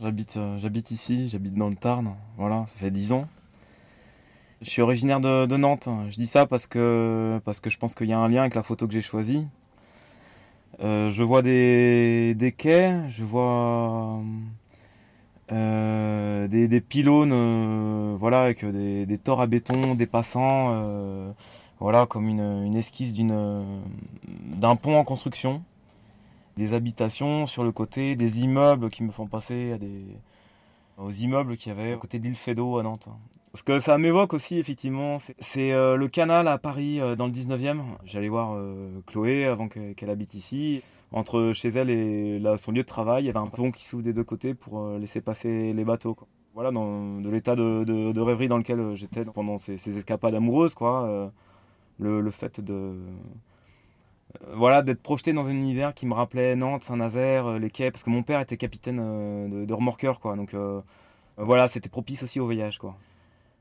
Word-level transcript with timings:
J'habite, 0.00 0.38
euh, 0.38 0.56
j'habite 0.58 0.90
ici, 0.92 1.28
j'habite 1.28 1.54
dans 1.54 1.68
le 1.68 1.76
Tarn, 1.76 2.14
voilà, 2.38 2.64
ça 2.68 2.72
fait 2.76 2.90
10 2.90 3.12
ans. 3.12 3.28
Je 4.62 4.70
suis 4.70 4.80
originaire 4.82 5.20
de, 5.20 5.56
Nantes. 5.56 5.88
Je 6.08 6.16
dis 6.16 6.26
ça 6.26 6.46
parce 6.46 6.66
que, 6.66 7.40
parce 7.44 7.60
que 7.60 7.70
je 7.70 7.78
pense 7.78 7.94
qu'il 7.94 8.08
y 8.08 8.12
a 8.12 8.18
un 8.18 8.28
lien 8.28 8.42
avec 8.42 8.54
la 8.54 8.62
photo 8.62 8.86
que 8.86 8.92
j'ai 8.92 9.02
choisie. 9.02 9.46
Euh, 10.82 11.10
je 11.10 11.22
vois 11.22 11.42
des, 11.42 12.34
des 12.34 12.52
quais, 12.52 13.08
je 13.08 13.24
vois 13.24 14.20
euh, 15.52 16.48
des, 16.48 16.68
des 16.68 16.80
pylônes, 16.80 18.16
voilà, 18.16 18.42
avec 18.42 18.64
des, 18.64 19.04
des 19.04 19.18
torts 19.18 19.40
à 19.42 19.46
béton 19.46 19.94
dépassant, 19.94 20.70
euh, 20.72 21.32
voilà, 21.78 22.06
comme 22.06 22.28
une, 22.28 22.64
une 22.64 22.76
esquisse 22.76 23.12
d'une, 23.12 23.80
d'un 24.56 24.76
pont 24.76 24.96
en 24.96 25.04
construction, 25.04 25.62
des 26.60 26.74
habitations 26.74 27.46
sur 27.46 27.64
le 27.64 27.72
côté, 27.72 28.16
des 28.16 28.42
immeubles 28.42 28.90
qui 28.90 29.02
me 29.02 29.10
font 29.10 29.26
passer 29.26 29.78
aux 30.98 31.10
immeubles 31.10 31.56
qu'il 31.56 31.72
y 31.72 31.78
avait 31.78 31.96
côté 31.96 32.18
de 32.18 32.24
l'île 32.24 32.34
Fédot 32.34 32.78
à 32.78 32.82
Nantes. 32.82 33.08
Ce 33.54 33.62
que 33.62 33.78
ça 33.78 33.96
m'évoque 33.96 34.34
aussi, 34.34 34.58
effectivement, 34.58 35.16
c'est- 35.38 35.72
euh, 35.72 35.96
le 35.96 36.06
canal 36.08 36.46
à 36.48 36.58
Paris, 36.58 37.00
euh, 37.00 37.16
dans 37.16 37.26
le 37.26 37.32
19e. 37.32 37.82
J'allais 38.04 38.28
voir 38.28 38.52
euh, 38.54 39.00
Chloé 39.06 39.46
avant 39.46 39.68
que- 39.68 39.92
qu'elle 39.94 40.10
habite 40.10 40.34
ici. 40.34 40.82
Entre 41.12 41.52
chez 41.54 41.70
elle 41.70 41.88
et 41.90 42.38
là, 42.38 42.58
son 42.58 42.70
lieu 42.72 42.82
de 42.82 42.86
travail, 42.86 43.24
il 43.24 43.26
y 43.26 43.30
avait 43.30 43.38
un 43.40 43.46
pont 43.48 43.72
qui 43.72 43.84
s'ouvre 43.84 44.02
des 44.04 44.12
deux 44.12 44.22
côtés 44.22 44.52
pour 44.54 44.86
laisser 44.98 45.20
passer 45.20 45.72
les 45.72 45.84
bateaux. 45.84 46.16
Voilà, 46.54 46.70
dans 46.70 47.20
de 47.20 47.28
l'état 47.30 47.56
de, 47.56 48.20
rêverie 48.20 48.46
dans 48.48 48.58
lequel 48.58 48.94
j'étais 48.94 49.24
pendant 49.24 49.58
ces, 49.58 49.96
escapades 49.96 50.34
amoureuses, 50.34 50.74
quoi. 50.74 51.32
le, 51.98 52.30
fait 52.30 52.60
de 52.60 52.92
voilà 54.54 54.82
d'être 54.82 55.02
projeté 55.02 55.32
dans 55.32 55.46
un 55.46 55.52
univers 55.52 55.94
qui 55.94 56.06
me 56.06 56.14
rappelait 56.14 56.56
Nantes, 56.56 56.84
Saint-Nazaire, 56.84 57.46
euh, 57.46 57.58
les 57.58 57.70
quais, 57.70 57.90
parce 57.90 58.04
que 58.04 58.10
mon 58.10 58.22
père 58.22 58.40
était 58.40 58.56
capitaine 58.56 58.98
euh, 59.00 59.48
de, 59.48 59.64
de 59.64 59.74
remorqueur, 59.74 60.20
quoi. 60.20 60.36
Donc 60.36 60.54
euh, 60.54 60.80
voilà, 61.36 61.68
c'était 61.68 61.88
propice 61.88 62.22
aussi 62.22 62.40
au 62.40 62.44
voyage, 62.44 62.78
quoi. 62.78 62.96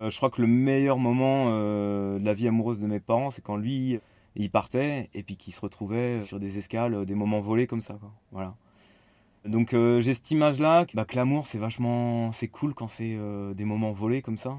Euh, 0.01 0.09
je 0.09 0.17
crois 0.17 0.29
que 0.29 0.41
le 0.41 0.47
meilleur 0.47 0.97
moment 0.97 1.47
euh, 1.49 2.19
de 2.19 2.25
la 2.25 2.33
vie 2.33 2.47
amoureuse 2.47 2.79
de 2.79 2.87
mes 2.87 2.99
parents, 2.99 3.31
c'est 3.31 3.41
quand 3.41 3.57
lui, 3.57 3.99
il 4.35 4.49
partait 4.49 5.09
et 5.13 5.23
puis 5.23 5.35
qu'il 5.35 5.53
se 5.53 5.61
retrouvait 5.61 6.21
sur 6.21 6.39
des 6.39 6.57
escales, 6.57 6.93
euh, 6.93 7.05
des 7.05 7.15
moments 7.15 7.41
volés 7.41 7.67
comme 7.67 7.81
ça. 7.81 7.95
Quoi. 7.95 8.11
Voilà. 8.31 8.55
Donc 9.45 9.73
euh, 9.73 10.01
j'ai 10.01 10.13
cette 10.13 10.31
image-là, 10.31 10.85
que, 10.85 10.95
bah, 10.95 11.05
l'amour 11.13 11.47
c'est 11.47 11.57
vachement, 11.57 12.31
c'est 12.31 12.47
cool 12.47 12.73
quand 12.73 12.87
c'est 12.87 13.15
euh, 13.17 13.53
des 13.53 13.65
moments 13.65 13.91
volés 13.91 14.21
comme 14.21 14.37
ça. 14.37 14.57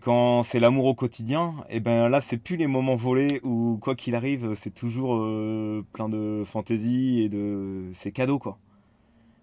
Quand 0.00 0.42
c'est 0.42 0.58
l'amour 0.58 0.86
au 0.86 0.94
quotidien, 0.94 1.54
et 1.68 1.78
ben 1.80 2.08
là 2.08 2.20
c'est 2.20 2.38
plus 2.38 2.56
les 2.56 2.66
moments 2.66 2.96
volés 2.96 3.40
où 3.44 3.78
quoi 3.80 3.94
qu'il 3.94 4.14
arrive, 4.14 4.54
c'est 4.54 4.74
toujours 4.74 5.14
euh, 5.16 5.84
plein 5.92 6.08
de 6.08 6.42
fantaisie 6.46 7.20
et 7.20 7.28
de 7.28 7.90
c'est 7.92 8.10
cadeau 8.10 8.38
quoi. 8.38 8.58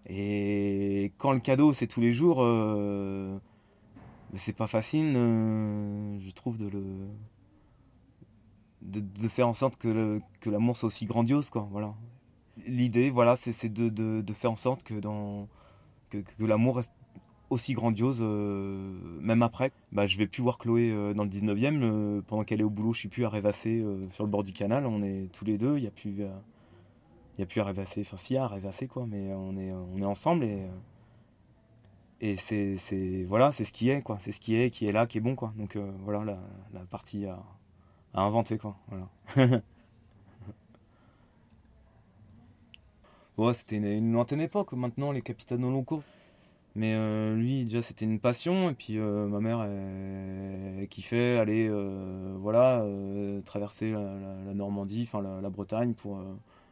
Et 0.10 1.14
quand 1.18 1.32
le 1.34 1.40
cadeau 1.40 1.72
c'est 1.74 1.88
tous 1.88 2.02
les 2.02 2.14
jours. 2.14 2.40
euh, 2.42 3.38
c'est 4.36 4.54
pas 4.54 4.68
facile, 4.68 5.14
euh, 5.16 6.20
je 6.20 6.32
trouve, 6.32 6.58
de 6.58 6.68
le. 6.68 6.84
De, 8.82 9.28
faire 9.28 9.48
en 9.48 9.54
sorte 9.54 9.78
que, 9.78 10.22
que 10.40 10.50
l'amour 10.50 10.78
soit 10.78 10.88
aussi 10.88 11.06
grandiose, 11.06 11.50
quoi. 11.50 11.68
Voilà. 11.72 11.94
L'idée, 12.66 13.10
voilà, 13.10 13.36
c'est, 13.36 13.70
de, 13.72 13.90
de 13.90 14.34
faire 14.34 14.52
en 14.52 14.56
sorte 14.56 14.84
que, 14.84 14.94
dans, 14.94 15.48
que, 16.10 16.18
que 16.18 16.44
l'amour 16.46 16.78
reste 16.78 16.94
aussi 17.50 17.74
grandiose, 17.74 18.20
euh, 18.22 18.92
même 19.20 19.42
après. 19.42 19.72
Bah, 19.92 20.08
je 20.08 20.18
vais 20.18 20.28
plus 20.28 20.42
voir 20.42 20.58
Chloé 20.58 20.92
euh, 20.92 21.14
dans 21.14 21.24
le 21.24 21.30
19e. 21.30 21.82
euh, 21.82 22.22
pendant 22.22 22.44
qu'elle 22.44 22.62
est 22.62 22.64
au 22.64 22.70
boulot, 22.70 22.94
je 22.94 23.00
suis 23.00 23.10
plus 23.10 23.26
à 23.26 23.30
rêvasser 23.30 23.84
sur 24.12 24.24
le 24.24 24.30
bord 24.30 24.44
du 24.44 24.54
canal. 24.54 24.86
On 24.86 25.02
est 25.04 25.30
tous 25.32 25.46
les 25.46 25.58
deux, 25.58 25.78
il 25.78 25.82
n'y 25.82 25.88
a 25.88 25.92
plus. 25.92 26.12
il 26.12 27.40
y 27.40 27.44
a 27.44 27.46
plus 27.46 27.62
à 27.62 27.64
rêvasser, 27.64 28.02
enfin 28.02 28.18
si, 28.18 28.38
à 28.38 28.48
rêvasser, 28.48 28.88
quoi, 28.88 29.06
mais 29.08 29.34
on 29.34 29.58
est, 29.58 29.72
on 29.72 29.98
est 30.02 30.06
ensemble 30.06 30.44
et. 30.44 30.68
et 32.22 32.38
c'est 32.38 32.78
c'est 32.78 33.24
voilà 33.24 33.52
c'est 33.52 33.64
ce 33.64 33.74
qui 33.74 33.90
est 33.90 34.02
quoi 34.02 34.18
c'est 34.20 34.34
ce 34.34 34.42
qui 34.42 34.56
est 34.56 34.70
qui 34.72 34.86
est 34.88 34.92
là 34.92 35.08
qui 35.08 35.18
est 35.18 35.22
bon 35.22 35.36
quoi 35.36 35.54
donc 35.56 35.78
voilà 36.04 36.38
la, 36.74 36.82
partie 36.82 37.26
à, 37.26 37.40
inventer 38.14 38.58
quoi 38.58 38.76
voilà 38.90 39.10
ouais 43.38 43.54
c'était 43.54 43.78
une, 43.78 43.86
une 43.86 44.12
lointaine 44.12 44.42
époque 44.42 44.74
maintenant 44.74 45.14
les 45.14 45.22
capitaines 45.22 45.62
locaux 45.62 46.04
mais 46.76 46.94
euh, 46.96 47.36
lui 47.36 47.66
déjà 47.66 47.82
c'était 47.82 48.06
une 48.06 48.20
passion 48.20 48.70
et 48.70 48.74
puis 48.74 49.00
euh, 49.00 49.28
ma 49.28 49.40
mère 49.40 49.64
elle, 49.64 50.88
kiffait 50.88 51.38
aller 51.38 51.68
euh, 51.70 52.36
voilà 52.40 52.86
traverser 53.46 53.90
la, 53.90 54.54
Normandie 54.54 55.08
enfin 55.12 55.22
la, 55.22 55.50
Bretagne 55.50 55.94
pour 55.94 56.22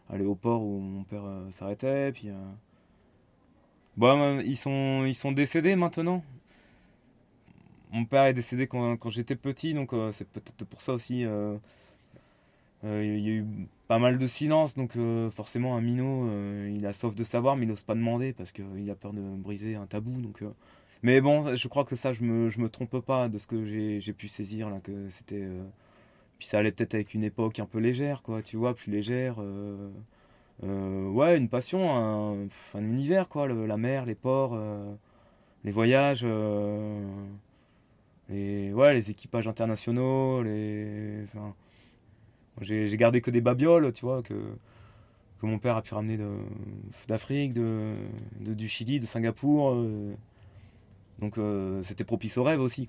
aller 0.09 0.25
au 0.25 0.35
port 0.35 0.63
où 0.63 0.79
mon 0.79 1.03
père 1.03 1.23
s'arrêtait 1.51 2.11
puis 2.11 2.29
Bon, 3.97 4.39
ils 4.41 4.57
sont, 4.57 5.05
ils 5.07 5.15
sont 5.15 5.31
décédés 5.31 5.75
maintenant. 5.75 6.23
Mon 7.91 8.05
père 8.05 8.25
est 8.25 8.33
décédé 8.35 8.67
quand, 8.67 9.09
j'étais 9.09 9.35
petit, 9.35 9.73
donc 9.73 9.91
c'est 10.11 10.27
peut-être 10.29 10.65
pour 10.65 10.81
ça 10.81 10.93
aussi. 10.93 11.25
Pas 13.87 13.99
mal 13.99 14.17
de 14.17 14.27
silence, 14.27 14.75
donc 14.75 14.95
euh, 14.97 15.31
forcément 15.31 15.75
un 15.77 15.81
minot, 15.81 16.27
euh, 16.29 16.71
il 16.75 16.85
a 16.85 16.93
soif 16.93 17.15
de 17.15 17.23
savoir, 17.23 17.55
mais 17.55 17.63
il 17.65 17.69
n'ose 17.69 17.83
pas 17.83 17.95
demander 17.95 18.33
parce 18.33 18.51
qu'il 18.51 18.89
a 18.91 18.95
peur 18.95 19.13
de 19.13 19.21
briser 19.21 19.75
un 19.75 19.85
tabou. 19.87 20.21
Donc, 20.21 20.41
euh, 20.41 20.49
mais 21.03 21.21
bon, 21.21 21.55
je 21.55 21.67
crois 21.67 21.85
que 21.85 21.95
ça, 21.95 22.13
je 22.13 22.23
me, 22.23 22.49
me 22.57 22.69
trompe 22.69 22.99
pas 23.01 23.29
de 23.29 23.37
ce 23.37 23.47
que 23.47 23.65
j'ai, 23.65 24.13
pu 24.13 24.27
saisir 24.27 24.69
là, 24.69 24.79
que 24.83 25.09
c'était. 25.09 25.41
euh, 25.43 25.63
Puis 26.39 26.47
ça 26.47 26.59
allait 26.59 26.71
peut-être 26.71 26.95
avec 26.95 27.13
une 27.13 27.23
époque 27.23 27.59
un 27.59 27.65
peu 27.65 27.79
légère, 27.79 28.21
quoi, 28.23 28.41
tu 28.43 28.57
vois, 28.57 28.75
plus 28.75 28.91
légère. 28.91 29.37
euh, 29.41 29.89
euh, 30.63 31.09
ouais, 31.09 31.37
une 31.37 31.49
passion, 31.49 31.91
un, 31.95 32.47
un 32.75 32.81
univers, 32.83 33.29
quoi. 33.29 33.47
la 33.47 33.77
mer, 33.77 34.05
les 34.05 34.15
ports, 34.15 34.53
euh, 34.55 34.93
les 35.65 35.71
voyages, 35.71 36.21
euh, 36.23 37.01
les, 38.29 38.73
ouais, 38.73 38.93
les 38.93 39.11
équipages 39.11 39.47
internationaux. 39.47 40.43
Les, 40.43 41.25
j'ai, 42.61 42.97
gardé 42.97 43.21
que 43.21 43.31
des 43.31 43.41
babioles, 43.41 43.91
tu 43.93 44.05
vois, 44.05 44.21
que, 44.23 44.35
mon 45.43 45.59
père 45.59 45.75
a 45.75 45.81
pu 45.81 45.93
ramener 45.93 46.17
d'Afrique, 47.07 47.53
du 47.53 48.67
Chili, 48.67 48.99
de 48.99 49.05
Singapour. 49.05 49.73
euh, 49.73 50.13
donc 51.19 51.37
euh, 51.37 51.81
c'était 51.83 52.03
propice 52.03 52.37
au 52.37 52.43
rêve 52.43 52.61
aussi. 52.61 52.87